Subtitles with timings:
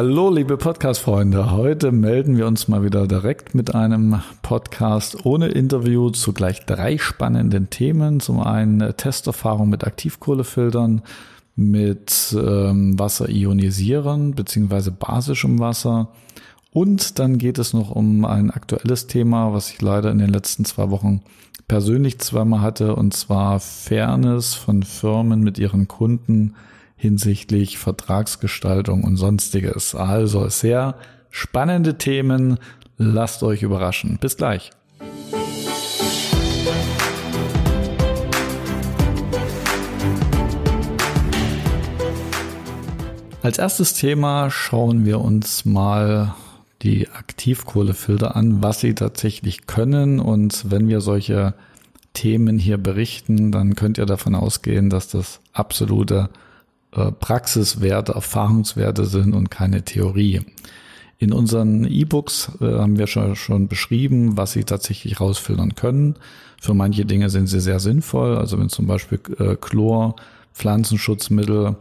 [0.00, 1.50] Hallo, liebe Podcast-Freunde.
[1.50, 6.98] Heute melden wir uns mal wieder direkt mit einem Podcast ohne Interview zu gleich drei
[6.98, 8.20] spannenden Themen.
[8.20, 11.02] Zum einen Testerfahrung mit Aktivkohlefiltern,
[11.56, 16.12] mit ähm, Wasser ionisieren beziehungsweise basischem Wasser.
[16.70, 20.64] Und dann geht es noch um ein aktuelles Thema, was ich leider in den letzten
[20.64, 21.22] zwei Wochen
[21.66, 26.54] persönlich zweimal hatte, und zwar Fairness von Firmen mit ihren Kunden
[26.98, 29.94] hinsichtlich Vertragsgestaltung und sonstiges.
[29.94, 30.96] Also sehr
[31.30, 32.58] spannende Themen.
[32.98, 34.18] Lasst euch überraschen.
[34.20, 34.72] Bis gleich.
[43.40, 46.34] Als erstes Thema schauen wir uns mal
[46.82, 50.18] die Aktivkohlefilter an, was sie tatsächlich können.
[50.18, 51.54] Und wenn wir solche
[52.12, 56.30] Themen hier berichten, dann könnt ihr davon ausgehen, dass das absolute
[56.92, 60.40] äh, Praxiswerte, Erfahrungswerte sind und keine Theorie.
[61.18, 66.14] In unseren E-Books äh, haben wir schon, schon beschrieben, was sie tatsächlich rausfiltern können.
[66.60, 68.36] Für manche Dinge sind sie sehr sinnvoll.
[68.36, 70.16] Also wenn zum Beispiel äh, Chlor,
[70.54, 71.76] Pflanzenschutzmittel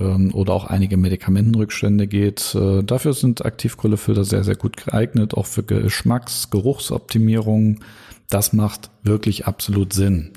[0.00, 2.54] ähm, oder auch einige Medikamentenrückstände geht.
[2.54, 7.80] Äh, dafür sind Aktivkohlefilter sehr, sehr gut geeignet, auch für Geschmacks-, Geruchsoptimierung.
[8.28, 10.30] Das macht wirklich absolut Sinn.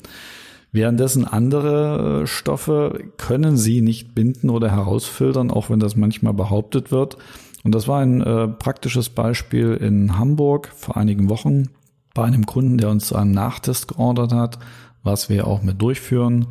[0.72, 6.92] Währenddessen andere äh, Stoffe können sie nicht binden oder herausfiltern, auch wenn das manchmal behauptet
[6.92, 7.18] wird.
[7.64, 11.70] Und das war ein äh, praktisches Beispiel in Hamburg vor einigen Wochen
[12.14, 14.60] bei einem Kunden, der uns einen Nachtest geordert hat,
[15.04, 16.48] was wir auch mit durchführen.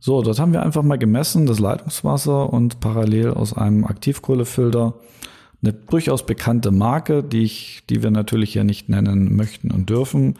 [0.00, 4.94] So, dort haben wir einfach mal gemessen, das Leitungswasser und parallel aus einem Aktivkohlefilter
[5.62, 10.34] eine durchaus bekannte Marke, die ich, die wir natürlich hier nicht nennen möchten und dürfen,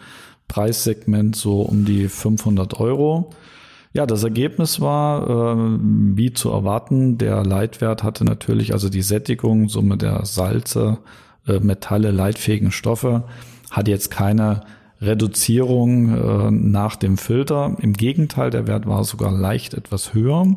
[0.48, 3.30] Preissegment so um die 500 Euro.
[3.92, 5.78] Ja, das Ergebnis war, äh,
[6.16, 10.98] wie zu erwarten, der Leitwert hatte natürlich also die Sättigung, Summe der Salze,
[11.46, 13.24] äh, Metalle, leitfähigen Stoffe,
[13.70, 14.60] hat jetzt keine
[15.00, 17.76] Reduzierung äh, nach dem Filter.
[17.80, 20.56] Im Gegenteil, der Wert war sogar leicht etwas höher.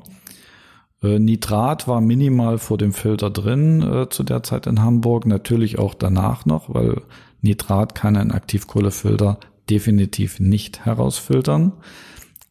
[1.03, 5.80] Äh, Nitrat war minimal vor dem Filter drin äh, zu der Zeit in Hamburg, natürlich
[5.80, 7.01] auch danach noch, weil
[7.41, 9.40] Nitrat kann ein Aktivkohlefilter
[9.72, 11.72] definitiv nicht herausfiltern.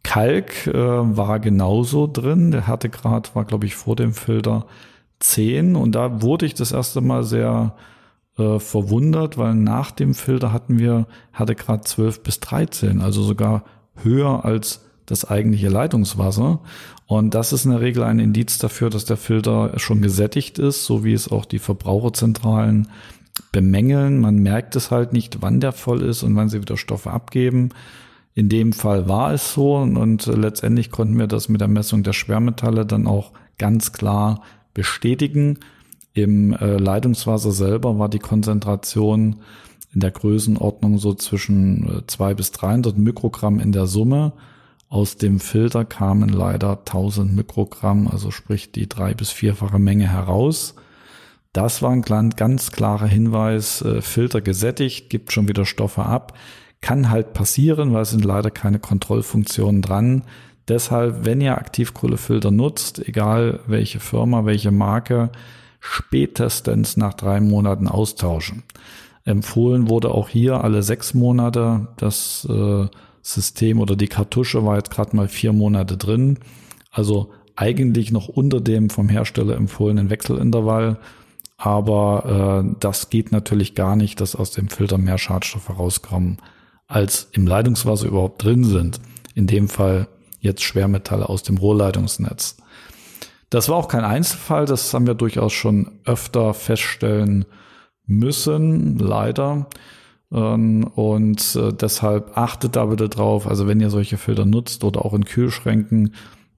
[0.02, 2.50] Kalk äh, war genauso drin.
[2.50, 4.66] Der Härtegrad war, glaube ich, vor dem Filter
[5.20, 5.76] 10.
[5.76, 7.76] Und da wurde ich das erste Mal sehr
[8.38, 13.64] äh, verwundert, weil nach dem Filter hatten wir Härtegrad 12 bis 13, also sogar
[14.02, 16.60] höher als das eigentliche Leitungswasser.
[17.06, 20.86] Und das ist in der Regel ein Indiz dafür, dass der Filter schon gesättigt ist,
[20.86, 22.88] so wie es auch die Verbraucherzentralen
[23.52, 24.20] bemängeln.
[24.20, 27.70] Man merkt es halt nicht, wann der voll ist und wann sie wieder Stoffe abgeben.
[28.34, 32.12] In dem Fall war es so und, letztendlich konnten wir das mit der Messung der
[32.12, 34.42] Schwermetalle dann auch ganz klar
[34.72, 35.58] bestätigen.
[36.14, 39.36] Im äh, Leitungswasser selber war die Konzentration
[39.92, 44.32] in der Größenordnung so zwischen äh, zwei bis 300 Mikrogramm in der Summe.
[44.88, 50.74] Aus dem Filter kamen leider 1000 Mikrogramm, also sprich die drei bis vierfache Menge heraus.
[51.52, 56.34] Das war ein ganz klarer Hinweis, äh, Filter gesättigt, gibt schon wieder Stoffe ab.
[56.80, 60.22] Kann halt passieren, weil es sind leider keine Kontrollfunktionen dran.
[60.68, 65.30] Deshalb, wenn ihr Aktivkohlefilter nutzt, egal welche Firma, welche Marke,
[65.80, 68.62] spätestens nach drei Monaten austauschen.
[69.24, 71.88] Empfohlen wurde auch hier alle sechs Monate.
[71.96, 72.86] Das äh,
[73.22, 76.38] System oder die Kartusche war jetzt gerade mal vier Monate drin.
[76.90, 80.98] Also eigentlich noch unter dem vom Hersteller empfohlenen Wechselintervall
[81.62, 86.38] aber äh, das geht natürlich gar nicht, dass aus dem Filter mehr Schadstoffe rauskommen,
[86.86, 88.98] als im Leitungswasser überhaupt drin sind.
[89.34, 90.08] In dem Fall
[90.40, 92.56] jetzt Schwermetalle aus dem Rohrleitungsnetz.
[93.50, 97.44] Das war auch kein Einzelfall, das haben wir durchaus schon öfter feststellen
[98.06, 99.66] müssen, leider.
[100.32, 105.04] Ähm, und äh, deshalb achtet da bitte drauf, also wenn ihr solche Filter nutzt oder
[105.04, 106.14] auch in Kühlschränken,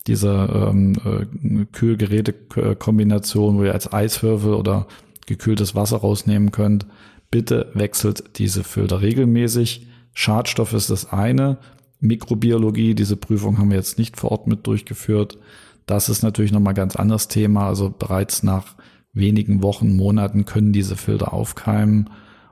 [0.06, 4.86] diese ähm, äh, Kühlgerätekombination, wo ihr als Eiswürfel oder
[5.26, 6.86] gekühltes Wasser rausnehmen könnt.
[7.30, 9.86] Bitte wechselt diese Filter regelmäßig.
[10.14, 11.58] Schadstoff ist das eine.
[12.00, 15.38] Mikrobiologie, diese Prüfung haben wir jetzt nicht vor Ort mit durchgeführt.
[15.86, 17.66] Das ist natürlich nochmal ganz anderes Thema.
[17.66, 18.74] Also bereits nach
[19.12, 22.10] wenigen Wochen, Monaten können diese Filter aufkeimen.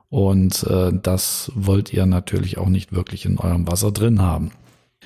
[0.09, 4.53] Und äh, das wollt ihr natürlich auch nicht wirklich in eurem Wasser drin haben.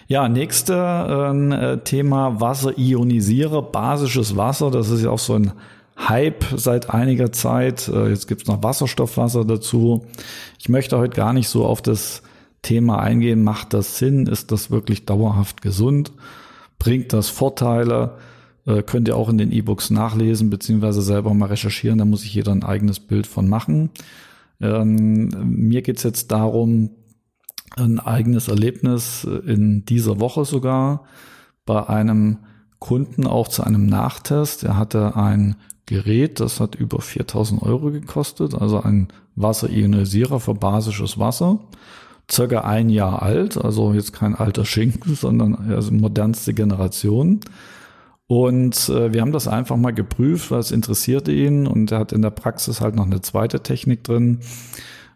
[0.07, 4.71] Ja, nächste ähm, äh, Thema Wasser ionisiere, basisches Wasser.
[4.71, 5.53] Das ist ja auch so ein
[5.97, 7.89] Hype seit einiger Zeit.
[7.89, 10.05] Äh, jetzt gibt's noch Wasserstoffwasser dazu.
[10.59, 12.23] Ich möchte heute gar nicht so auf das
[12.63, 13.45] Thema eingehen.
[13.45, 14.27] Macht das Sinn?
[14.27, 16.13] Ist das wirklich dauerhaft gesund?
[16.79, 18.19] Bringt das Vorteile?
[18.67, 21.99] Äh, könnt ihr auch in den E-Books nachlesen, beziehungsweise selber mal recherchieren.
[21.99, 23.91] Da muss sich jeder ein eigenes Bild von machen.
[24.61, 26.91] Ähm, mir geht's jetzt darum,
[27.77, 31.05] ein eigenes Erlebnis in dieser Woche sogar
[31.67, 32.39] bei einem
[32.79, 34.65] Kunden auch zu einem Nachtest.
[34.65, 35.57] Er hatte ein
[35.87, 41.59] Gerät, das hat über 4000 Euro gekostet, also ein Wasserionisierer für basisches Wasser.
[42.31, 47.41] Circa ein Jahr alt, also jetzt kein alter Schinken, sondern also modernste Generation.
[48.27, 52.23] Und äh, wir haben das einfach mal geprüft, was interessierte ihn und er hat in
[52.23, 54.41] der Praxis halt noch eine zweite Technik drin.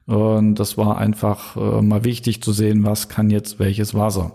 [0.08, 4.32] Und das war einfach äh, mal wichtig zu sehen, was kann jetzt welches Wasser.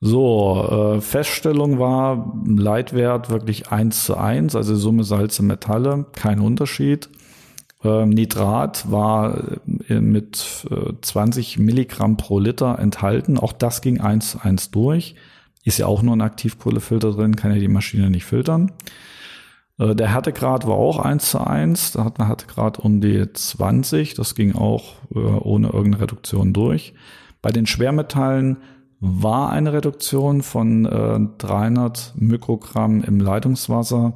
[0.00, 7.10] So, äh, Feststellung war Leitwert wirklich eins zu eins, also Summe Salze Metalle, kein Unterschied.
[7.84, 9.42] Ähm, Nitrat war
[9.88, 15.16] äh, mit äh, 20 Milligramm pro Liter enthalten, auch das ging eins zu eins durch.
[15.64, 18.72] Ist ja auch nur ein Aktivkohlefilter drin, kann ja die Maschine nicht filtern.
[19.78, 24.14] Äh, der Härtegrad war auch eins zu eins, da hat man Härtegrad um die 20,
[24.14, 26.94] das ging auch äh, ohne irgendeine Reduktion durch.
[27.40, 28.58] Bei den Schwermetallen
[29.00, 34.14] war eine Reduktion von äh, 300 Mikrogramm im Leitungswasser,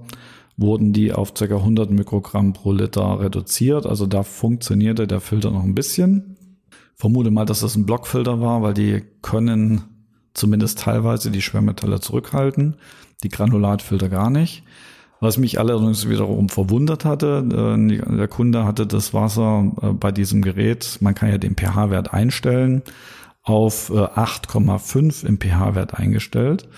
[0.56, 1.44] wurden die auf ca.
[1.44, 3.85] 100 Mikrogramm pro Liter reduziert.
[3.85, 6.37] Also da funktionierte der Filter noch ein bisschen.
[6.94, 9.82] Vermute mal, dass das ein Blockfilter war, weil die können
[10.35, 12.76] zumindest teilweise die Schwermetalle zurückhalten,
[13.23, 14.62] die Granulatfilter gar nicht.
[15.20, 20.42] Was mich allerdings wiederum verwundert hatte, äh, der Kunde hatte das Wasser äh, bei diesem
[20.42, 22.82] Gerät, man kann ja den pH-Wert einstellen,
[23.42, 26.68] auf 8,5 äh, im pH-Wert eingestellt.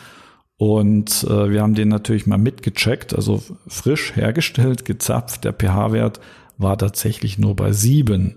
[0.61, 5.45] Und wir haben den natürlich mal mitgecheckt, also frisch hergestellt, gezapft.
[5.45, 6.19] Der pH-Wert
[6.57, 8.35] war tatsächlich nur bei 7.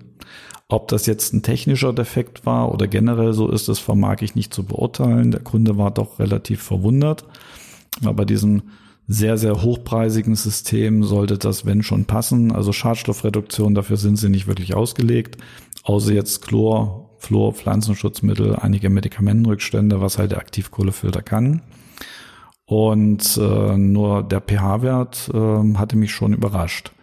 [0.68, 4.54] Ob das jetzt ein technischer Defekt war oder generell so ist, das vermag ich nicht
[4.54, 5.31] zu beurteilen.
[5.31, 7.25] Der Kunde war doch relativ verwundert.
[8.01, 8.62] Aber bei diesem
[9.12, 12.52] sehr, sehr hochpreisigen System sollte das, wenn schon, passen.
[12.52, 15.38] Also Schadstoffreduktion, dafür sind sie nicht wirklich ausgelegt.
[15.84, 21.62] Außer jetzt Chlor, Fluor, Pflanzenschutzmittel, einige Medikamentenrückstände, was halt der Aktivkohlefilter kann.
[22.66, 26.94] Und äh, nur der pH-Wert äh, hatte mich schon überrascht.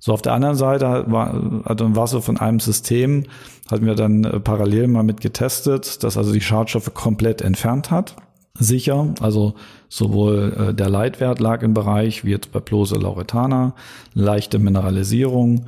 [0.00, 3.24] So, auf der anderen Seite war, also Wasser von einem System,
[3.70, 8.16] hatten wir dann äh, parallel mal mit getestet, dass also die Schadstoffe komplett entfernt hat.
[8.58, 9.54] Sicher, also
[9.88, 13.74] sowohl äh, der Leitwert lag im Bereich, wie jetzt bei Plose Lauretana,
[14.14, 15.66] leichte Mineralisierung,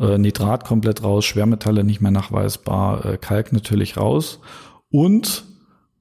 [0.00, 4.40] äh, Nitrat komplett raus, Schwermetalle nicht mehr nachweisbar, äh, Kalk natürlich raus.
[4.90, 5.44] Und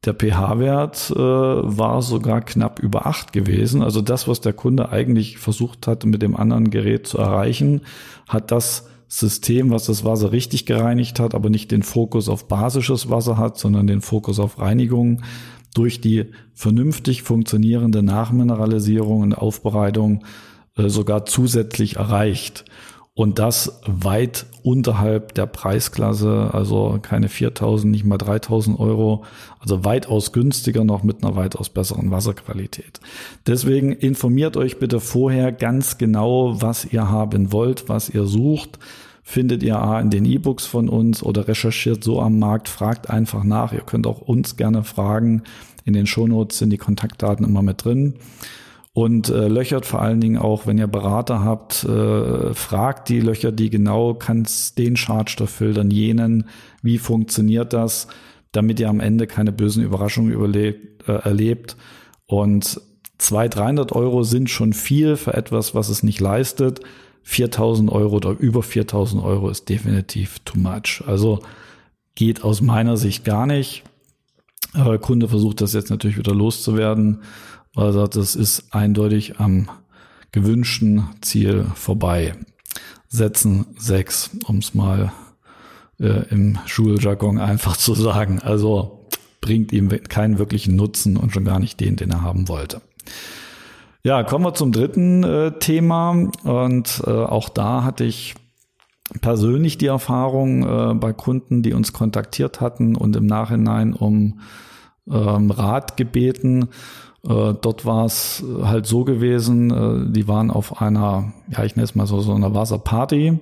[0.06, 3.84] der pH-Wert äh, war sogar knapp über acht gewesen.
[3.84, 7.82] Also das, was der Kunde eigentlich versucht hatte, mit dem anderen Gerät zu erreichen,
[8.28, 13.10] hat das System, was das Wasser richtig gereinigt hat, aber nicht den Fokus auf basisches
[13.10, 15.22] Wasser hat, sondern den Fokus auf Reinigung,
[15.74, 20.24] durch die vernünftig funktionierende Nachmineralisierung und Aufbereitung
[20.78, 22.66] äh, sogar zusätzlich erreicht.
[23.14, 29.26] Und das weit unterhalb der Preisklasse, also keine 4000, nicht mal 3000 Euro,
[29.60, 33.02] also weitaus günstiger noch mit einer weitaus besseren Wasserqualität.
[33.46, 38.80] Deswegen informiert euch bitte vorher ganz genau, was ihr haben wollt, was ihr sucht.
[39.24, 43.44] Findet ihr A in den E-Books von uns oder recherchiert so am Markt, fragt einfach
[43.44, 43.74] nach.
[43.74, 45.44] Ihr könnt auch uns gerne fragen.
[45.86, 48.16] In den Shownotes sind die Kontaktdaten immer mit drin
[48.94, 53.52] und äh, löchert vor allen Dingen auch, wenn ihr Berater habt, äh, fragt die Löcher,
[53.52, 56.50] die genau, kannst den Schadstoff filtern, jenen,
[56.82, 58.08] wie funktioniert das,
[58.52, 61.78] damit ihr am Ende keine bösen Überraschungen überlebt, äh, erlebt.
[62.26, 62.82] Und
[63.18, 66.82] 200, 300 Euro sind schon viel für etwas, was es nicht leistet.
[67.24, 71.04] 4000 Euro oder über 4000 Euro ist definitiv too much.
[71.06, 71.40] Also
[72.16, 73.84] geht aus meiner Sicht gar nicht.
[74.76, 77.22] Der Kunde versucht das jetzt natürlich wieder loszuwerden
[77.74, 79.70] weil er sagt, das ist eindeutig am
[80.32, 82.36] gewünschten Ziel vorbei.
[83.08, 85.12] Setzen sechs, um es mal
[86.00, 88.40] äh, im Schuljargon einfach zu sagen.
[88.40, 89.10] Also
[89.42, 92.82] bringt ihm keinen wirklichen Nutzen und schon gar nicht den, den er haben wollte.
[94.04, 98.36] Ja, kommen wir zum dritten äh, Thema und äh, auch da hatte ich
[99.22, 104.40] persönlich die Erfahrung äh, bei Kunden, die uns kontaktiert hatten und im Nachhinein um
[105.08, 106.70] ähm, Rat gebeten
[107.24, 111.84] äh, dort war es halt so gewesen, äh, die waren auf einer, ja, ich nenne
[111.84, 113.40] es mal so, so einer Wasserparty.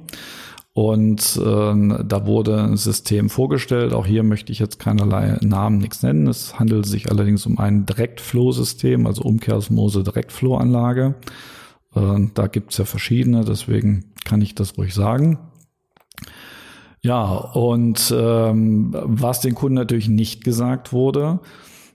[0.74, 3.94] Und äh, da wurde ein System vorgestellt.
[3.94, 6.28] Auch hier möchte ich jetzt keinerlei Namen, nichts nennen.
[6.28, 11.16] Es handelt sich allerdings um ein Direktflow-System, also Umkehrsmose Direktflow-Anlage.
[11.96, 15.40] Äh, da gibt's ja verschiedene, deswegen kann ich das ruhig sagen.
[17.02, 21.40] Ja, und ähm, was den Kunden natürlich nicht gesagt wurde,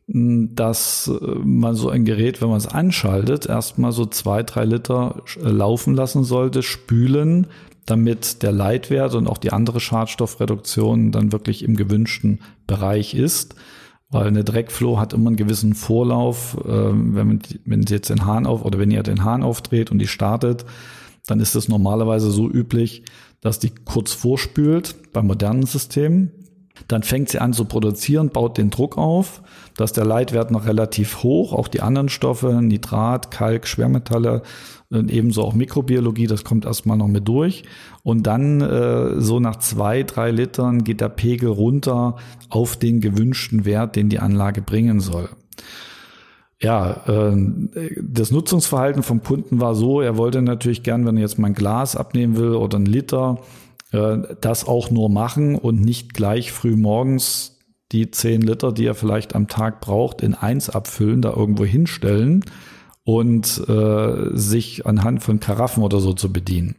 [0.06, 5.22] dass äh, man so ein Gerät, wenn man es anschaltet, erstmal so zwei, drei Liter
[5.42, 7.46] äh, laufen lassen sollte, spülen,
[7.86, 13.54] damit der Leitwert und auch die andere Schadstoffreduktion dann wirklich im gewünschten Bereich ist.
[14.10, 16.56] Weil eine Dreckfloh hat immer einen gewissen Vorlauf.
[16.66, 19.90] Ähm, wenn, man, wenn Sie jetzt den Hahn auf oder wenn ihr den Hahn aufdreht
[19.90, 20.64] und die startet,
[21.26, 23.04] dann ist es normalerweise so üblich,
[23.40, 26.32] dass die kurz vorspült bei modernen Systemen.
[26.88, 29.42] Dann fängt sie an zu produzieren, baut den Druck auf,
[29.76, 34.42] dass der Leitwert noch relativ hoch, auch die anderen Stoffe, Nitrat, Kalk, Schwermetalle,
[34.90, 37.64] und ebenso auch Mikrobiologie, das kommt erstmal noch mit durch.
[38.02, 42.16] Und dann äh, so nach zwei, drei Litern geht der Pegel runter
[42.48, 45.28] auf den gewünschten Wert, den die Anlage bringen soll.
[46.60, 47.36] Ja, äh,
[48.00, 51.54] das Nutzungsverhalten vom Kunden war so, er wollte natürlich gern, wenn er jetzt mal ein
[51.54, 53.40] Glas abnehmen will oder ein Liter,
[53.92, 57.58] äh, das auch nur machen und nicht gleich früh morgens
[57.92, 62.44] die zehn Liter, die er vielleicht am Tag braucht, in eins abfüllen, da irgendwo hinstellen
[63.04, 66.76] und äh, sich anhand von Karaffen oder so zu bedienen.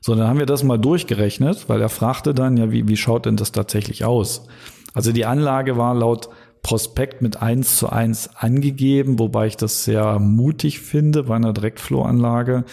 [0.00, 3.26] So, dann haben wir das mal durchgerechnet, weil er fragte dann, ja, wie, wie schaut
[3.26, 4.46] denn das tatsächlich aus?
[4.94, 6.30] Also die Anlage war laut
[6.62, 12.64] Prospekt mit eins zu eins angegeben, wobei ich das sehr mutig finde bei einer Direktflow-Anlage,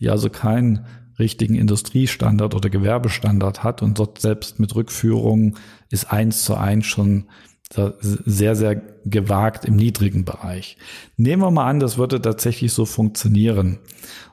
[0.00, 0.86] die also keinen
[1.18, 5.56] richtigen Industriestandard oder Gewerbestandard hat und dort selbst mit Rückführung
[5.90, 7.26] ist eins zu eins schon
[8.00, 10.76] sehr, sehr gewagt im niedrigen Bereich.
[11.16, 13.78] Nehmen wir mal an, das würde tatsächlich so funktionieren.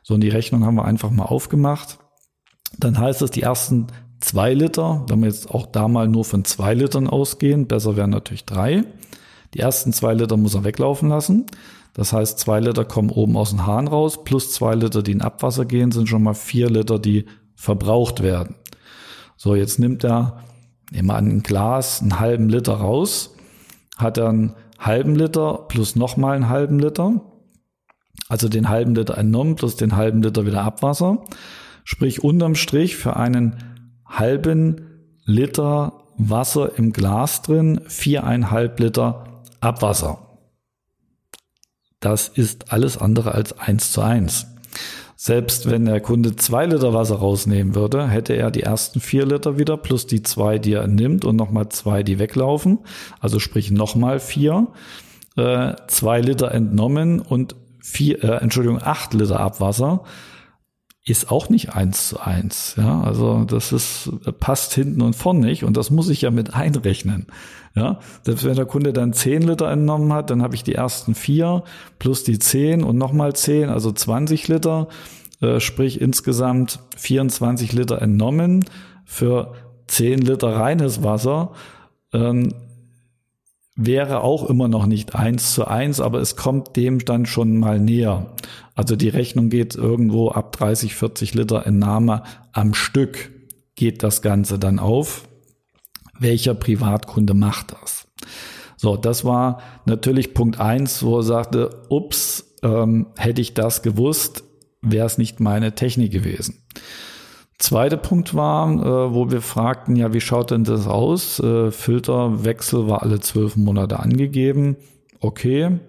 [0.04, 2.00] So, und die Rechnung haben wir einfach mal aufgemacht.
[2.78, 3.88] Dann heißt es, die ersten
[4.20, 8.12] zwei Liter, wenn wir jetzt auch da mal nur von zwei Litern ausgehen, besser wären
[8.12, 8.84] natürlich drei.
[9.54, 11.48] Die ersten zwei Liter muss er weglaufen lassen.
[11.94, 15.22] Das heißt, zwei Liter kommen oben aus dem Hahn raus, plus zwei Liter, die in
[15.22, 18.56] Abwasser gehen, sind schon mal vier Liter, die verbraucht werden.
[19.36, 20.44] So, jetzt nimmt er,
[20.92, 23.34] nehmen wir an, ein Glas, einen halben Liter raus,
[23.98, 27.22] hat er einen halben Liter plus nochmal einen halben Liter,
[28.30, 31.24] also den halben Liter entnommen plus den halben Liter wieder Abwasser.
[31.84, 33.58] Sprich, unterm Strich für einen
[34.06, 40.20] halben Liter Wasser im Glas drin, viereinhalb Liter Abwasser.
[42.00, 44.48] Das ist alles andere als eins zu eins.
[45.24, 49.60] Selbst wenn der Kunde zwei Liter Wasser rausnehmen würde, hätte er die ersten vier Liter
[49.60, 52.80] wieder plus die zwei, die er nimmt und nochmal zwei, die weglaufen.
[53.20, 54.70] Also sprich nochmal vier.
[55.38, 60.06] Äh, zwei Liter entnommen und vier, äh, Entschuldigung, acht Liter Abwasser
[61.04, 62.76] ist auch nicht eins zu eins.
[62.78, 66.54] Ja, also das ist, passt hinten und vorn nicht und das muss ich ja mit
[66.54, 67.28] einrechnen.
[67.76, 71.16] Ja, selbst wenn der Kunde dann zehn Liter entnommen hat, dann habe ich die ersten
[71.16, 71.64] vier
[72.00, 74.90] plus die zehn und nochmal zehn, also 20 Liter,
[75.42, 78.66] äh, sprich insgesamt 24 Liter entnommen
[79.06, 79.54] für
[79.88, 81.54] zehn Liter reines Wasser.
[82.14, 82.54] Ähm,
[83.76, 87.80] wäre auch immer noch nicht eins zu eins, aber es kommt dem dann schon mal
[87.80, 88.28] näher.
[88.76, 92.24] Also die Rechnung geht irgendwo ab 30, 40 Liter Entnahme
[92.54, 93.32] am Stück
[93.76, 95.28] geht das Ganze dann auf.
[96.20, 98.08] Welcher Privatkunde macht das?
[98.78, 104.44] So, das war natürlich Punkt eins, wo er sagte, ups, ähm, hätte ich das gewusst,
[104.82, 106.64] wäre es nicht meine Technik gewesen.
[107.58, 111.40] Zweiter Punkt war, äh, wo wir fragten, ja, wie schaut denn das aus?
[111.40, 114.78] Äh, Filterwechsel war alle zwölf Monate angegeben.
[115.20, 115.80] Okay.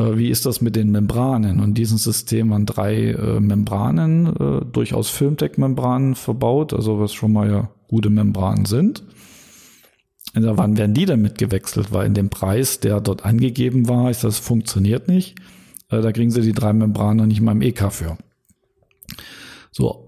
[0.00, 1.60] Äh, wie ist das mit den Membranen?
[1.60, 7.50] Und diesem System waren drei äh, Membranen, äh, durchaus Filmtech-Membranen verbaut, also was schon mal
[7.50, 9.02] ja gute Membranen sind.
[10.32, 11.92] Also wann werden die damit gewechselt?
[11.92, 15.36] Weil in dem Preis, der dort angegeben war, ist das funktioniert nicht.
[15.90, 18.16] Äh, da kriegen sie die drei Membranen nicht mal im EK für.
[19.72, 20.06] So,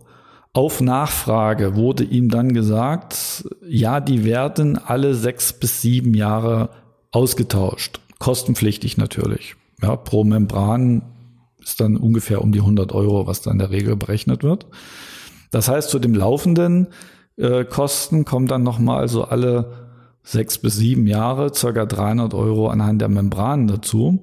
[0.54, 6.70] auf Nachfrage wurde ihm dann gesagt, ja, die werden alle sechs bis sieben Jahre
[7.10, 8.00] ausgetauscht.
[8.18, 9.56] Kostenpflichtig natürlich.
[9.82, 11.02] Ja, pro Membran
[11.60, 14.66] ist dann ungefähr um die 100 Euro, was dann in der Regel berechnet wird.
[15.50, 16.88] Das heißt, zu dem laufenden
[17.36, 19.90] äh, Kosten kommen dann nochmal so alle
[20.22, 24.22] sechs bis sieben Jahre circa 300 Euro anhand der Membranen dazu.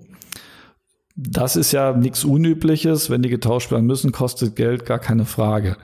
[1.16, 3.10] Das ist ja nichts Unübliches.
[3.10, 5.76] Wenn die getauscht werden müssen, kostet Geld, gar keine Frage.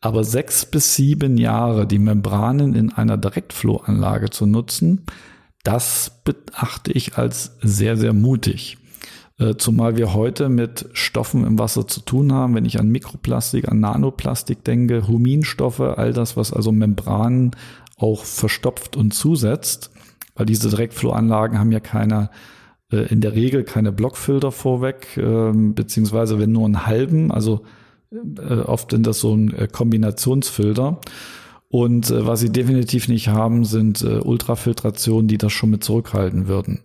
[0.00, 5.06] Aber sechs bis sieben Jahre die Membranen in einer Direktflow-Anlage zu nutzen,
[5.64, 8.78] das beachte ich als sehr, sehr mutig.
[9.38, 13.68] Äh, zumal wir heute mit Stoffen im Wasser zu tun haben, wenn ich an Mikroplastik,
[13.68, 17.50] an Nanoplastik denke, Huminstoffe, all das, was also Membranen
[17.96, 19.90] auch verstopft und zusetzt,
[20.36, 22.30] weil diese Direktflow-Anlagen haben ja keine,
[22.92, 27.62] äh, in der Regel keine Blockfilter vorweg, ähm, beziehungsweise wenn nur einen halben, also
[28.12, 31.00] äh, oft sind das so ein Kombinationsfilter.
[31.74, 36.46] Und äh, was sie definitiv nicht haben, sind äh, Ultrafiltrationen, die das schon mit zurückhalten
[36.46, 36.78] würden.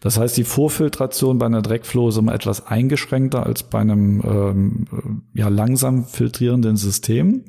[0.00, 5.22] Das heißt, die Vorfiltration bei einer Dreckfloh ist immer etwas eingeschränkter als bei einem ähm,
[5.32, 7.44] ja, langsam filtrierenden System.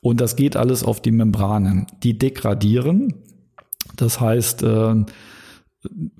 [0.00, 1.88] Und das geht alles auf die Membranen.
[2.04, 3.14] Die degradieren.
[3.96, 5.04] Das heißt, äh,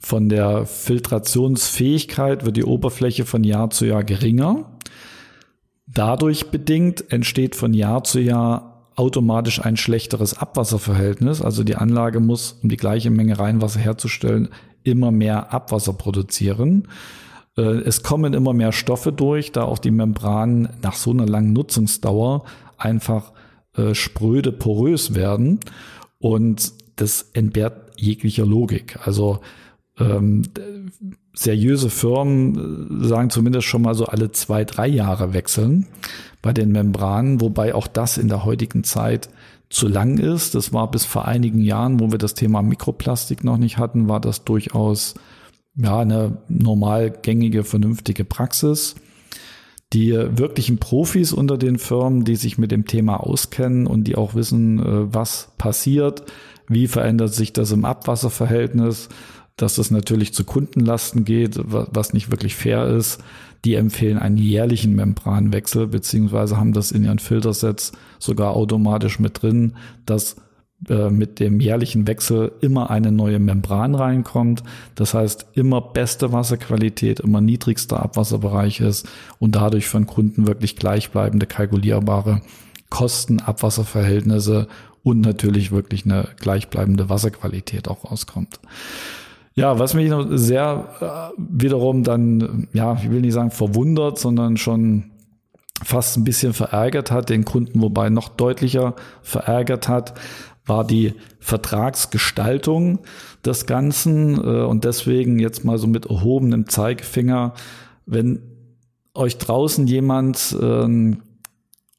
[0.01, 4.79] von der Filtrationsfähigkeit wird die Oberfläche von Jahr zu Jahr geringer.
[5.87, 11.41] Dadurch bedingt entsteht von Jahr zu Jahr automatisch ein schlechteres Abwasserverhältnis.
[11.43, 14.49] Also die Anlage muss, um die gleiche Menge Reinwasser herzustellen,
[14.85, 16.89] immer mehr Abwasser produzieren.
[17.57, 21.53] Äh, es kommen immer mehr Stoffe durch, da auch die Membranen nach so einer langen
[21.53, 22.45] Nutzungsdauer
[22.79, 23.33] einfach
[23.77, 25.61] äh, spröde, porös werden.
[26.19, 28.99] Und das entbehrt jeglicher Logik.
[29.05, 29.41] Also
[29.99, 30.43] ähm,
[31.35, 35.87] seriöse Firmen äh, sagen zumindest schon mal so alle zwei, drei Jahre wechseln
[36.43, 39.29] bei den Membranen, wobei auch das in der heutigen Zeit
[39.71, 40.55] zu lang ist.
[40.55, 44.21] Das war bis vor einigen Jahren, wo wir das Thema Mikroplastik noch nicht hatten, war
[44.21, 45.15] das durchaus
[45.75, 48.97] ja eine normal gängige, vernünftige Praxis.
[49.93, 54.35] Die wirklichen Profis unter den Firmen, die sich mit dem Thema auskennen und die auch
[54.35, 56.25] wissen, äh, was passiert,
[56.69, 59.09] wie verändert sich das im Abwasserverhältnis,
[59.57, 63.23] dass das natürlich zu Kundenlasten geht, was nicht wirklich fair ist.
[63.65, 69.75] Die empfehlen einen jährlichen Membranwechsel, beziehungsweise haben das in ihren Filtersets sogar automatisch mit drin,
[70.05, 70.37] dass
[70.89, 74.65] äh, mit dem jährlichen Wechsel immer eine neue Membran reinkommt.
[74.97, 81.47] Das heißt, immer beste Wasserqualität, immer niedrigster Abwasserbereich ist und dadurch von Kunden wirklich gleichbleibende,
[81.47, 82.43] kalkulierbare
[82.91, 84.67] Kosten, Abwasserverhältnisse
[85.05, 88.59] und natürlich wirklich eine gleichbleibende Wasserqualität auch rauskommt.
[89.55, 94.57] Ja, was mich noch sehr äh, wiederum dann, ja, ich will nicht sagen verwundert, sondern
[94.57, 95.11] schon
[95.85, 100.15] fast ein bisschen verärgert hat, den Kunden wobei noch deutlicher verärgert hat,
[100.65, 103.01] war die Vertragsgestaltung
[103.45, 107.55] des Ganzen äh, und deswegen jetzt mal so mit erhobenem Zeigefinger,
[108.07, 108.41] wenn
[109.15, 111.23] euch draußen jemand, ähm,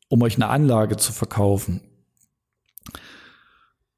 [0.07, 1.81] um euch eine Anlage zu verkaufen,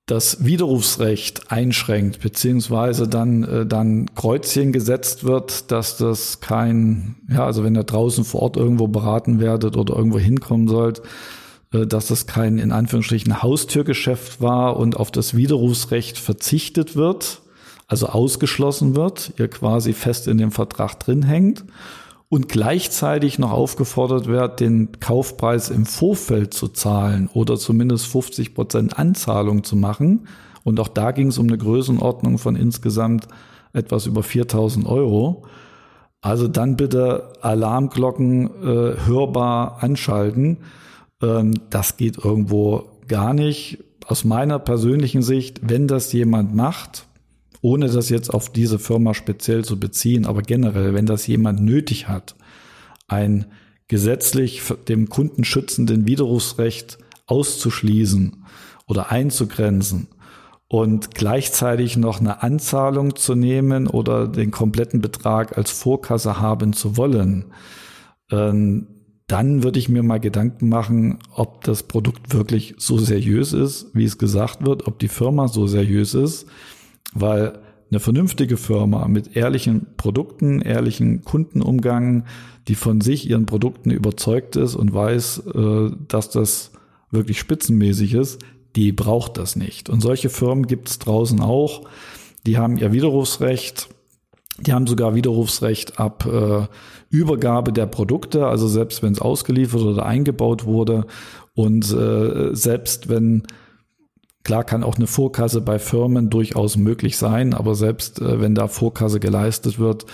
[0.05, 7.63] das Widerrufsrecht einschränkt, beziehungsweise dann, äh, dann Kreuzchen gesetzt wird, dass das kein, ja, also
[7.63, 11.01] wenn ihr draußen vor Ort irgendwo beraten werdet oder irgendwo hinkommen sollt,
[11.73, 17.41] äh, dass das kein, in Anführungsstrichen, Haustürgeschäft war und auf das Widerrufsrecht verzichtet wird,
[17.87, 21.63] also ausgeschlossen wird, ihr quasi fest in dem Vertrag drin hängt
[22.29, 28.97] und gleichzeitig noch aufgefordert wird, den Kaufpreis im Vorfeld zu zahlen oder zumindest 50 Prozent
[28.97, 30.27] Anzahlung zu machen.
[30.63, 33.27] Und auch da ging es um eine Größenordnung von insgesamt
[33.73, 35.45] etwas über 4000 Euro.
[36.21, 40.57] Also dann bitte Alarmglocken äh, hörbar anschalten.
[41.21, 43.83] Ähm, das geht irgendwo gar nicht.
[44.07, 47.05] Aus meiner persönlichen Sicht, wenn das jemand macht,
[47.65, 52.07] ohne das jetzt auf diese Firma speziell zu beziehen, aber generell, wenn das jemand nötig
[52.07, 52.35] hat,
[53.07, 53.45] ein
[53.87, 58.45] gesetzlich dem Kunden schützenden Widerrufsrecht auszuschließen
[58.85, 60.09] oder einzugrenzen
[60.67, 66.97] und gleichzeitig noch eine Anzahlung zu nehmen oder den kompletten Betrag als Vorkasse haben zu
[66.97, 67.45] wollen,
[68.29, 68.89] ähm,
[69.25, 74.05] dann würde ich mir mal Gedanken machen, ob das Produkt wirklich so seriös ist, wie
[74.05, 76.45] es gesagt wird, ob die Firma so seriös ist,
[77.13, 77.59] weil
[77.91, 82.25] eine vernünftige Firma mit ehrlichen Produkten, ehrlichen Kundenumgang,
[82.67, 86.71] die von sich ihren Produkten überzeugt ist und weiß, äh, dass das
[87.11, 88.41] wirklich spitzenmäßig ist,
[88.75, 89.89] die braucht das nicht.
[89.89, 91.83] Und solche Firmen gibt es draußen auch.
[92.45, 93.89] Die haben ihr Widerrufsrecht.
[94.59, 96.67] Die haben sogar Widerrufsrecht ab äh,
[97.09, 101.05] Übergabe der Produkte, also selbst wenn es ausgeliefert oder eingebaut wurde
[101.53, 103.43] und äh, selbst wenn
[104.45, 108.67] Klar kann auch eine Vorkasse bei Firmen durchaus möglich sein, aber selbst äh, wenn da
[108.67, 110.05] Vorkasse geleistet wird,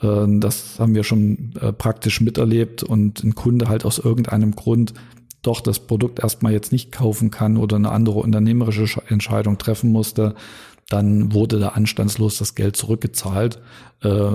[0.00, 4.94] äh, das haben wir schon äh, praktisch miterlebt und ein Kunde halt aus irgendeinem Grund
[5.42, 10.34] doch das Produkt erstmal jetzt nicht kaufen kann oder eine andere unternehmerische Entscheidung treffen musste,
[10.88, 13.60] dann wurde da anstandslos das Geld zurückgezahlt,
[14.02, 14.30] äh,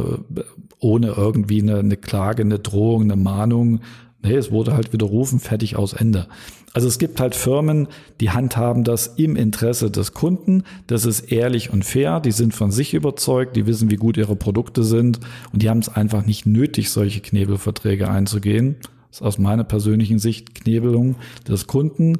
[0.80, 3.80] ohne irgendwie eine, eine Klage, eine Drohung, eine Mahnung.
[4.22, 6.28] Nee, es wurde halt widerrufen, fertig aus Ende.
[6.74, 7.88] Also es gibt halt Firmen,
[8.20, 10.64] die handhaben das im Interesse des Kunden.
[10.88, 12.20] Das ist ehrlich und fair.
[12.20, 13.56] Die sind von sich überzeugt.
[13.56, 15.20] Die wissen, wie gut ihre Produkte sind.
[15.52, 18.76] Und die haben es einfach nicht nötig, solche Knebelverträge einzugehen.
[19.10, 21.16] Das ist aus meiner persönlichen Sicht Knebelung
[21.48, 22.20] des Kunden.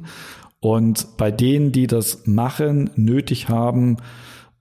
[0.58, 3.98] Und bei denen, die das machen, nötig haben,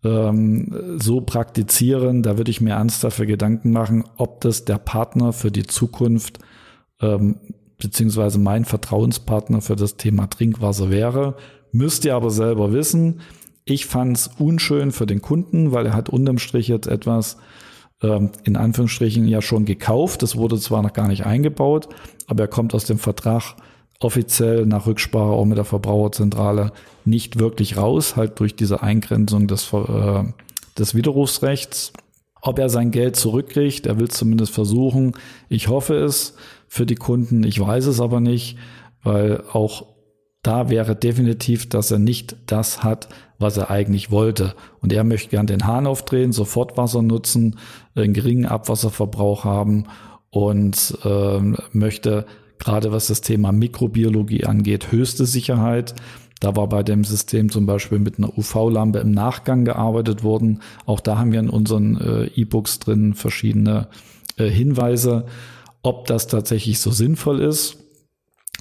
[0.03, 5.33] ähm, so praktizieren, da würde ich mir ernst dafür Gedanken machen, ob das der Partner
[5.33, 6.39] für die Zukunft
[7.01, 7.37] ähm,
[7.77, 11.35] beziehungsweise mein Vertrauenspartner für das Thema Trinkwasser wäre.
[11.71, 13.21] müsst ihr aber selber wissen.
[13.63, 17.37] Ich fand es unschön für den Kunden, weil er hat unterm Strich jetzt etwas
[18.01, 20.23] ähm, in Anführungsstrichen ja schon gekauft.
[20.23, 21.89] Das wurde zwar noch gar nicht eingebaut,
[22.27, 23.55] aber er kommt aus dem Vertrag
[23.99, 26.71] offiziell nach Rücksprache auch mit der Verbraucherzentrale
[27.05, 30.23] nicht wirklich raus, halt durch diese Eingrenzung des, äh,
[30.77, 31.93] des Widerrufsrechts.
[32.41, 35.13] Ob er sein Geld zurückkriegt, er will es zumindest versuchen.
[35.49, 36.35] Ich hoffe es
[36.69, 38.57] für die Kunden, ich weiß es aber nicht,
[39.03, 39.87] weil auch
[40.41, 44.55] da wäre definitiv, dass er nicht das hat, was er eigentlich wollte.
[44.79, 47.57] Und er möchte gern den Hahn aufdrehen, sofort Wasser nutzen,
[47.95, 49.85] einen geringen Abwasserverbrauch haben
[50.29, 51.39] und äh,
[51.73, 52.25] möchte
[52.59, 55.95] gerade was das Thema Mikrobiologie angeht, höchste Sicherheit.
[56.39, 60.61] Da war bei dem System zum Beispiel mit einer UV-Lampe im Nachgang gearbeitet worden.
[60.85, 63.87] Auch da haben wir in unseren äh, E-Books drin verschiedene
[64.37, 65.25] äh, Hinweise,
[65.81, 67.77] ob das tatsächlich so sinnvoll ist,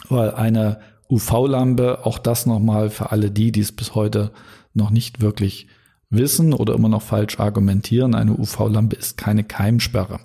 [0.08, 4.30] weil eine UV-Lampe, auch das nochmal für alle die, die es bis heute
[4.74, 5.68] noch nicht wirklich
[6.10, 10.20] wissen oder immer noch falsch argumentieren, eine UV-Lampe ist keine Keimsperre.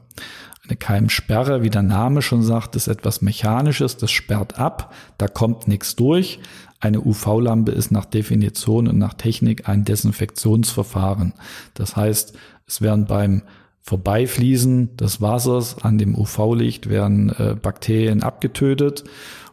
[0.66, 5.68] Eine Keimsperre, wie der Name schon sagt, ist etwas Mechanisches, das sperrt ab, da kommt
[5.68, 6.40] nichts durch.
[6.80, 11.34] Eine UV-Lampe ist nach Definition und nach Technik ein Desinfektionsverfahren.
[11.74, 12.34] Das heißt,
[12.66, 13.44] es werden beim
[13.84, 14.98] Vorbeifließen.
[14.98, 19.04] Des Wassers an dem UV-Licht werden äh, Bakterien abgetötet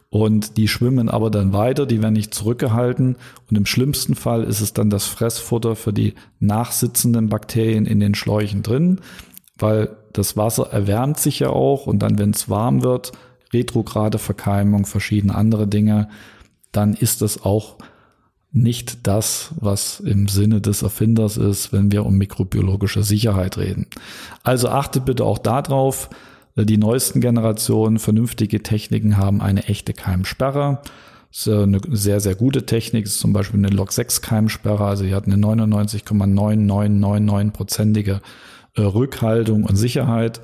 [0.09, 3.15] und die schwimmen aber dann weiter, die werden nicht zurückgehalten.
[3.49, 8.15] Und im schlimmsten Fall ist es dann das Fressfutter für die nachsitzenden Bakterien in den
[8.15, 8.99] Schläuchen drin,
[9.57, 13.13] weil das Wasser erwärmt sich ja auch und dann, wenn es warm wird,
[13.53, 16.09] retrograde Verkeimung, verschiedene andere Dinge,
[16.73, 17.77] dann ist es auch
[18.51, 23.87] nicht das, was im Sinne des Erfinders ist, wenn wir um mikrobiologische Sicherheit reden.
[24.43, 26.09] Also achtet bitte auch darauf,
[26.55, 30.81] die neuesten Generationen vernünftige Techniken haben eine echte Keimsperre.
[31.29, 33.05] Das ist eine sehr, sehr gute Technik.
[33.05, 34.83] Das ist zum Beispiel eine Log6-Keimsperre.
[34.83, 38.19] Also die hat eine 99,9999-prozentige
[38.75, 40.41] äh, Rückhaltung und Sicherheit.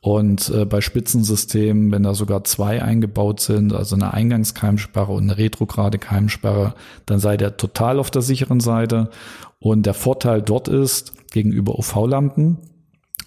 [0.00, 5.38] Und äh, bei Spitzensystemen, wenn da sogar zwei eingebaut sind, also eine Eingangskeimsperre und eine
[5.38, 6.74] retrograde Keimsperre,
[7.06, 9.10] dann seid ihr total auf der sicheren Seite.
[9.58, 12.58] Und der Vorteil dort ist gegenüber UV-Lampen,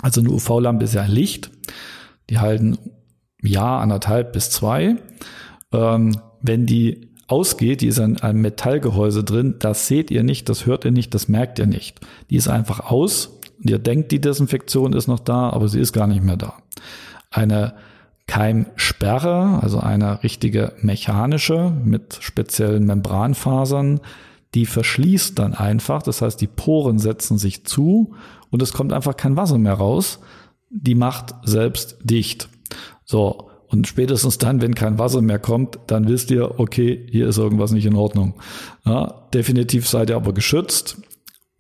[0.02, 1.52] also eine UV-Lampe ist ja Licht.
[2.30, 2.78] Die halten
[3.42, 4.96] Jahr, anderthalb bis zwei.
[5.72, 10.66] Ähm, wenn die ausgeht, die ist in einem Metallgehäuse drin, das seht ihr nicht, das
[10.66, 12.00] hört ihr nicht, das merkt ihr nicht.
[12.30, 16.08] Die ist einfach aus ihr denkt, die Desinfektion ist noch da, aber sie ist gar
[16.08, 16.54] nicht mehr da.
[17.30, 17.74] Eine
[18.28, 24.00] Keimsperre, also eine richtige mechanische mit speziellen Membranfasern,
[24.54, 28.14] die verschließt dann einfach, das heißt, die Poren setzen sich zu
[28.50, 30.20] und es kommt einfach kein Wasser mehr raus,
[30.70, 32.50] die macht selbst dicht.
[33.06, 33.50] So.
[33.68, 37.72] Und spätestens dann, wenn kein Wasser mehr kommt, dann wisst ihr, okay, hier ist irgendwas
[37.72, 38.34] nicht in Ordnung.
[38.86, 40.98] Ja, definitiv seid ihr aber geschützt,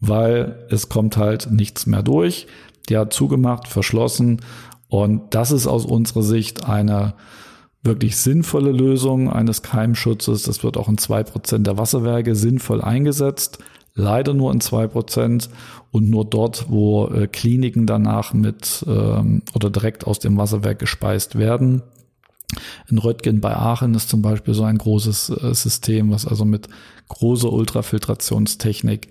[0.02, 2.48] weil es kommt halt nichts mehr durch.
[2.90, 4.42] Die hat zugemacht, verschlossen.
[4.90, 7.14] Und das ist aus unserer Sicht eine
[7.84, 10.44] wirklich sinnvolle Lösung eines Keimschutzes.
[10.44, 13.60] Das wird auch in zwei Prozent der Wasserwerke sinnvoll eingesetzt
[13.94, 15.50] leider nur in zwei Prozent
[15.92, 21.38] und nur dort, wo äh, Kliniken danach mit ähm, oder direkt aus dem Wasserwerk gespeist
[21.38, 21.82] werden.
[22.90, 26.68] In Röttgen bei Aachen ist zum Beispiel so ein großes äh, System, was also mit
[27.10, 29.10] großer Ultrafiltrationstechnik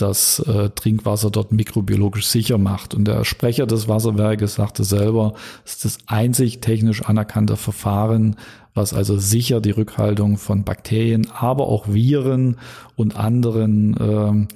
[0.00, 2.94] das äh, Trinkwasser dort mikrobiologisch sicher macht.
[2.94, 5.34] Und der Sprecher des Wasserwerkes sagte selber,
[5.64, 8.36] es ist das einzig technisch anerkannte Verfahren,
[8.74, 12.56] was also sicher die Rückhaltung von Bakterien, aber auch Viren
[12.96, 14.48] und anderen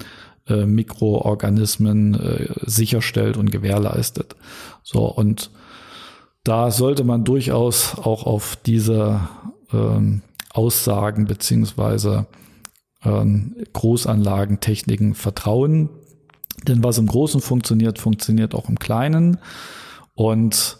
[0.47, 4.35] äh, äh, Mikroorganismen äh, sicherstellt und gewährleistet.
[4.83, 5.49] So und
[6.43, 9.21] da sollte man durchaus auch auf diese
[9.73, 10.21] ähm,
[10.53, 12.27] Aussagen beziehungsweise
[13.05, 15.89] ähm, Großanlagentechniken vertrauen.
[16.67, 19.37] Denn was im Großen funktioniert, funktioniert auch im Kleinen.
[20.13, 20.77] Und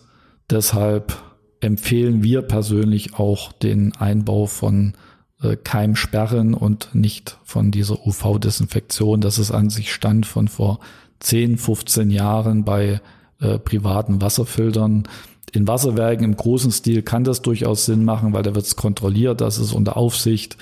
[0.50, 1.18] deshalb
[1.60, 4.94] empfehlen wir persönlich auch den Einbau von
[5.42, 9.22] äh, Keimsperren und nicht von dieser UV-Desinfektion.
[9.22, 10.80] Das ist an sich Stand von vor
[11.20, 13.02] 10, 15 Jahren bei
[13.40, 15.08] äh, privaten Wasserfiltern.
[15.52, 19.42] In Wasserwerken im großen Stil kann das durchaus Sinn machen, weil da wird es kontrolliert,
[19.42, 20.58] das ist unter Aufsicht.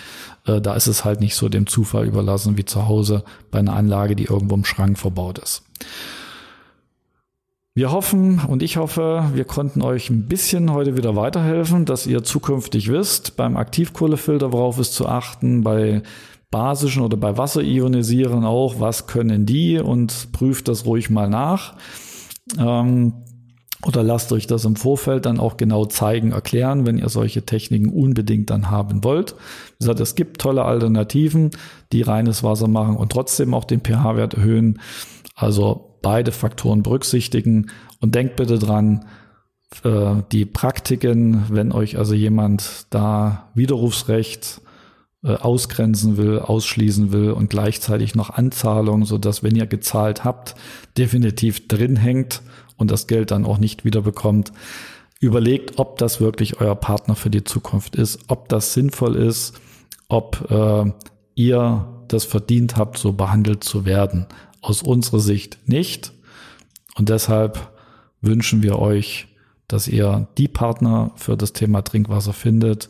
[0.45, 3.73] Äh, da ist es halt nicht so dem Zufall überlassen wie zu Hause bei einer
[3.73, 5.63] Anlage, die irgendwo im Schrank verbaut ist.
[7.75, 12.23] Wir hoffen und ich hoffe, wir konnten euch ein bisschen heute wieder weiterhelfen, dass ihr
[12.23, 16.03] zukünftig wisst, beim Aktivkohlefilter, worauf es zu achten, bei
[16.51, 21.73] basischen oder bei Wasserionisieren auch, was können die und prüft das ruhig mal nach.
[22.59, 23.22] Ähm,
[23.85, 27.89] oder lasst euch das im Vorfeld dann auch genau zeigen, erklären, wenn ihr solche Techniken
[27.89, 29.33] unbedingt dann haben wollt.
[29.33, 31.51] Wie gesagt, es gibt tolle Alternativen,
[31.91, 34.79] die reines Wasser machen und trotzdem auch den pH-Wert erhöhen.
[35.35, 39.05] Also beide Faktoren berücksichtigen und denkt bitte dran,
[39.83, 44.61] äh, die Praktiken, wenn euch also jemand da Widerrufsrecht
[45.23, 50.55] äh, ausgrenzen will, ausschließen will und gleichzeitig noch Anzahlung, so dass wenn ihr gezahlt habt,
[50.97, 52.41] definitiv drin hängt
[52.83, 54.51] und das Geld dann auch nicht wiederbekommt.
[55.21, 59.53] Überlegt, ob das wirklich euer Partner für die Zukunft ist, ob das sinnvoll ist,
[60.09, 60.91] ob äh,
[61.35, 64.25] ihr das verdient habt, so behandelt zu werden.
[64.61, 66.11] Aus unserer Sicht nicht.
[66.95, 67.71] Und deshalb
[68.21, 69.29] wünschen wir euch,
[69.69, 72.89] dass ihr die Partner für das Thema Trinkwasser findet,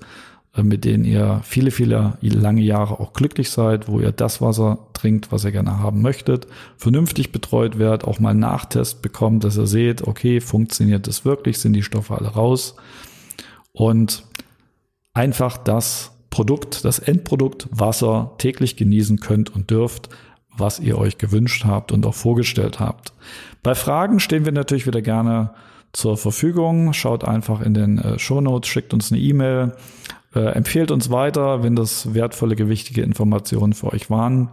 [0.61, 5.31] mit denen ihr viele, viele lange Jahre auch glücklich seid, wo ihr das Wasser trinkt,
[5.31, 10.03] was ihr gerne haben möchtet, vernünftig betreut werdet, auch mal Nachtest bekommt, dass ihr seht,
[10.03, 12.75] okay, funktioniert das wirklich, sind die Stoffe alle raus
[13.71, 14.23] und
[15.13, 20.09] einfach das Produkt, das Endprodukt Wasser täglich genießen könnt und dürft,
[20.55, 23.13] was ihr euch gewünscht habt und auch vorgestellt habt.
[23.63, 25.53] Bei Fragen stehen wir natürlich wieder gerne
[25.93, 26.93] zur Verfügung.
[26.93, 29.73] Schaut einfach in den äh, Show Notes, schickt uns eine E-Mail
[30.35, 34.49] äh, empfehlt uns weiter, wenn das wertvolle, gewichtige Informationen für euch waren.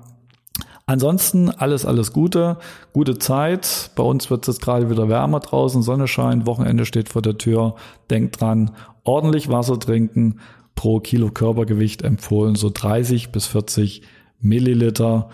[0.86, 2.56] Ansonsten alles, alles Gute,
[2.92, 3.92] gute Zeit.
[3.94, 7.38] Bei uns wird es jetzt gerade wieder wärmer draußen, Sonne scheint, Wochenende steht vor der
[7.38, 7.76] Tür.
[8.10, 8.72] Denkt dran,
[9.04, 10.40] ordentlich Wasser trinken,
[10.74, 14.02] pro Kilo Körpergewicht empfohlen so 30 bis 40
[14.40, 15.28] Milliliter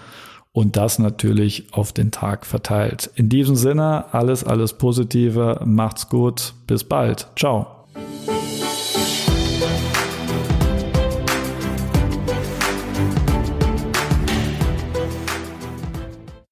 [0.53, 3.11] und das natürlich auf den Tag verteilt.
[3.15, 7.87] In diesem Sinne, alles, alles Positive, macht's gut, bis bald, ciao.